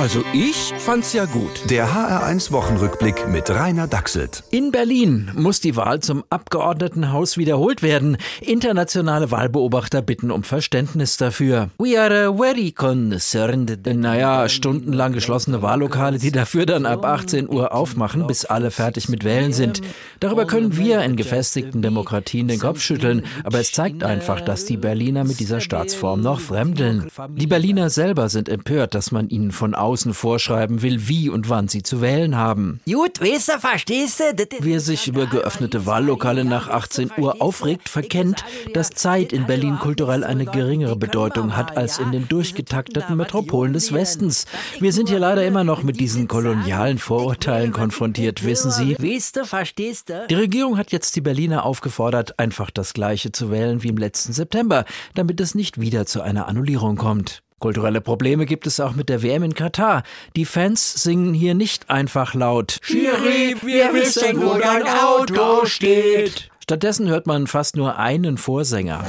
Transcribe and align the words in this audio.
Also 0.00 0.24
ich 0.32 0.72
fand's 0.78 1.12
ja 1.12 1.26
gut. 1.26 1.68
Der 1.68 1.90
HR1 1.90 2.52
Wochenrückblick 2.52 3.28
mit 3.28 3.50
Rainer 3.50 3.86
Dachselt. 3.86 4.44
In 4.50 4.70
Berlin 4.70 5.30
muss 5.34 5.60
die 5.60 5.76
Wahl 5.76 6.00
zum 6.00 6.24
Abgeordnetenhaus 6.30 7.36
wiederholt 7.36 7.82
werden. 7.82 8.16
Internationale 8.40 9.30
Wahlbeobachter 9.30 10.00
bitten 10.00 10.30
um 10.30 10.42
Verständnis 10.42 11.18
dafür. 11.18 11.68
We 11.76 12.00
are 12.00 12.34
very 12.34 12.72
concerned. 12.72 13.86
Naja, 13.86 14.48
stundenlang 14.48 15.12
geschlossene 15.12 15.60
Wahllokale, 15.60 16.18
die 16.18 16.32
dafür 16.32 16.64
dann 16.64 16.86
ab 16.86 17.04
18 17.04 17.46
Uhr 17.50 17.74
aufmachen, 17.74 18.26
bis 18.26 18.46
alle 18.46 18.70
fertig 18.70 19.10
mit 19.10 19.22
Wählen 19.22 19.52
sind. 19.52 19.82
Darüber 20.18 20.46
können 20.46 20.78
wir 20.78 21.02
in 21.02 21.16
gefestigten 21.16 21.82
Demokratien 21.82 22.48
den 22.48 22.58
Kopf 22.58 22.80
schütteln, 22.80 23.26
aber 23.44 23.60
es 23.60 23.72
zeigt 23.72 24.02
einfach, 24.02 24.40
dass 24.40 24.64
die 24.64 24.78
Berliner 24.78 25.24
mit 25.24 25.40
dieser 25.40 25.60
Staatsform 25.60 26.22
noch 26.22 26.40
fremdeln. 26.40 27.08
Die 27.36 27.46
Berliner 27.46 27.90
selber 27.90 28.30
sind 28.30 28.48
empört, 28.48 28.94
dass 28.94 29.12
man 29.12 29.28
ihnen 29.28 29.50
von 29.50 29.74
außen 29.74 29.89
außen 29.90 30.14
vorschreiben 30.14 30.82
will, 30.82 31.08
wie 31.08 31.28
und 31.28 31.48
wann 31.48 31.66
sie 31.66 31.82
zu 31.82 32.00
wählen 32.00 32.36
haben. 32.36 32.78
Gut, 32.86 33.20
weißt 33.20 33.48
du, 33.48 33.58
verstehst 33.58 34.20
du? 34.20 34.46
Wer 34.60 34.78
sich 34.78 35.08
über 35.08 35.26
geöffnete 35.26 35.84
Wahllokale 35.84 36.44
nach 36.44 36.68
18 36.68 37.10
Uhr 37.18 37.42
aufregt, 37.42 37.88
verkennt, 37.88 38.44
dass 38.72 38.90
Zeit 38.90 39.32
in 39.32 39.46
Berlin 39.46 39.78
kulturell 39.80 40.22
eine 40.22 40.46
geringere 40.46 40.94
Bedeutung 40.94 41.56
hat 41.56 41.76
als 41.76 41.98
in 41.98 42.12
den 42.12 42.28
durchgetakteten 42.28 43.16
Metropolen 43.16 43.72
des 43.72 43.92
Westens. 43.92 44.46
Wir 44.78 44.92
sind 44.92 45.08
hier 45.08 45.18
leider 45.18 45.44
immer 45.44 45.64
noch 45.64 45.82
mit 45.82 45.98
diesen 45.98 46.28
kolonialen 46.28 46.98
Vorurteilen 46.98 47.72
konfrontiert, 47.72 48.44
wissen 48.44 48.70
Sie. 48.70 48.96
Weißt 48.96 49.38
du, 49.38 49.44
verstehst 49.44 50.08
du? 50.08 50.24
Die 50.30 50.36
Regierung 50.36 50.78
hat 50.78 50.92
jetzt 50.92 51.16
die 51.16 51.20
Berliner 51.20 51.64
aufgefordert, 51.64 52.38
einfach 52.38 52.70
das 52.70 52.94
Gleiche 52.94 53.32
zu 53.32 53.50
wählen 53.50 53.82
wie 53.82 53.88
im 53.88 53.96
letzten 53.96 54.32
September, 54.32 54.84
damit 55.16 55.40
es 55.40 55.56
nicht 55.56 55.80
wieder 55.80 56.06
zu 56.06 56.22
einer 56.22 56.46
Annullierung 56.46 56.94
kommt. 56.94 57.42
Kulturelle 57.60 58.00
Probleme 58.00 58.46
gibt 58.46 58.66
es 58.66 58.80
auch 58.80 58.94
mit 58.94 59.10
der 59.10 59.22
WM 59.22 59.42
in 59.42 59.54
Katar. 59.54 60.02
Die 60.34 60.46
Fans 60.46 60.94
singen 60.94 61.34
hier 61.34 61.54
nicht 61.54 61.90
einfach 61.90 62.32
laut. 62.32 62.78
Schiri, 62.80 63.54
wir 63.60 63.92
wissen, 63.92 64.40
wo 64.42 64.58
dein 64.58 64.82
Auto 64.88 65.66
steht. 65.66 66.50
Stattdessen 66.62 67.08
hört 67.08 67.26
man 67.26 67.46
fast 67.46 67.76
nur 67.76 67.98
einen 67.98 68.38
Vorsänger. 68.38 69.04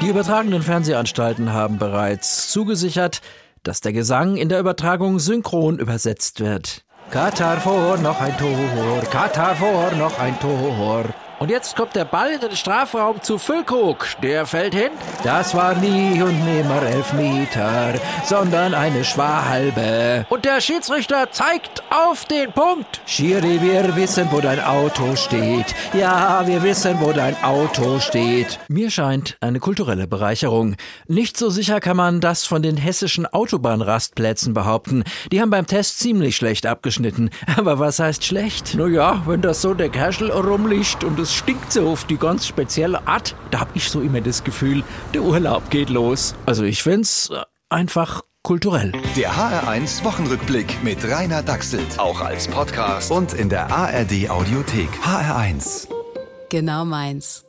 Die 0.00 0.06
übertragenen 0.06 0.62
Fernsehanstalten 0.62 1.52
haben 1.52 1.78
bereits 1.78 2.50
zugesichert, 2.52 3.20
dass 3.64 3.80
der 3.80 3.92
Gesang 3.92 4.36
in 4.36 4.48
der 4.48 4.60
Übertragung 4.60 5.18
synchron 5.18 5.80
übersetzt 5.80 6.38
wird. 6.38 6.84
Katar 7.10 7.60
vor, 7.60 7.98
noch 7.98 8.20
ein 8.20 8.36
Tor, 8.38 9.02
Katar 9.10 9.56
vor, 9.56 9.90
noch 9.98 10.18
ein 10.18 10.38
Tor. 10.38 11.04
Und 11.42 11.50
jetzt 11.50 11.74
kommt 11.74 11.96
der 11.96 12.04
Ball 12.04 12.34
in 12.34 12.40
den 12.40 12.54
Strafraum 12.54 13.20
zu 13.20 13.36
Füllkrug. 13.36 14.06
Der 14.22 14.46
fällt 14.46 14.76
hin. 14.76 14.92
Das 15.24 15.56
war 15.56 15.74
nie 15.74 16.22
und 16.22 16.44
nimmer 16.44 16.80
Elfmeter, 16.84 17.94
sondern 18.24 18.74
eine 18.74 19.02
Schwahalbe. 19.04 20.24
Und 20.28 20.44
der 20.44 20.60
Schiedsrichter 20.60 21.32
zeigt 21.32 21.82
auf 21.90 22.26
den 22.26 22.52
Punkt. 22.52 23.00
Schiri, 23.06 23.60
wir 23.60 23.96
wissen, 23.96 24.28
wo 24.30 24.40
dein 24.40 24.62
Auto 24.62 25.16
steht. 25.16 25.74
Ja, 25.94 26.46
wir 26.46 26.62
wissen, 26.62 27.00
wo 27.00 27.10
dein 27.10 27.34
Auto 27.42 27.98
steht. 27.98 28.60
Mir 28.68 28.92
scheint 28.92 29.36
eine 29.40 29.58
kulturelle 29.58 30.06
Bereicherung. 30.06 30.76
Nicht 31.08 31.36
so 31.36 31.50
sicher 31.50 31.80
kann 31.80 31.96
man 31.96 32.20
das 32.20 32.46
von 32.46 32.62
den 32.62 32.76
hessischen 32.76 33.26
Autobahnrastplätzen 33.26 34.54
behaupten. 34.54 35.02
Die 35.32 35.40
haben 35.40 35.50
beim 35.50 35.66
Test 35.66 35.98
ziemlich 35.98 36.36
schlecht 36.36 36.66
abgeschnitten. 36.66 37.30
Aber 37.56 37.80
was 37.80 37.98
heißt 37.98 38.24
schlecht? 38.24 38.76
Naja, 38.76 39.20
wenn 39.26 39.42
das 39.42 39.60
so 39.60 39.74
der 39.74 39.88
Kerschel 39.88 40.30
rumliegt 40.30 41.02
und 41.02 41.18
es 41.18 41.31
stinkt 41.34 41.72
so 41.72 41.88
auf 41.88 42.04
die 42.04 42.16
ganz 42.16 42.46
spezielle 42.46 43.06
Art. 43.06 43.34
Da 43.50 43.60
hab 43.60 43.74
ich 43.74 43.90
so 43.90 44.00
immer 44.00 44.20
das 44.20 44.44
Gefühl, 44.44 44.82
der 45.14 45.22
Urlaub 45.22 45.70
geht 45.70 45.90
los. 45.90 46.34
Also 46.46 46.64
ich 46.64 46.82
find's 46.82 47.30
äh, 47.30 47.42
einfach 47.68 48.22
kulturell. 48.42 48.92
Der 49.16 49.32
HR1 49.32 50.04
Wochenrückblick 50.04 50.82
mit 50.82 51.04
Rainer 51.08 51.42
Dachselt. 51.42 51.98
Auch 51.98 52.20
als 52.20 52.48
Podcast. 52.48 53.10
Und 53.10 53.32
in 53.32 53.48
der 53.48 53.70
ARD 53.70 54.30
Audiothek. 54.30 54.90
HR1. 55.04 55.88
Genau 56.48 56.84
meins. 56.84 57.44